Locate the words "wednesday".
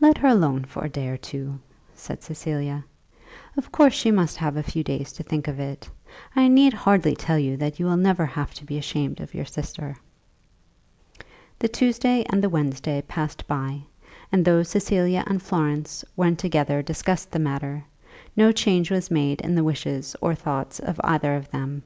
12.48-13.02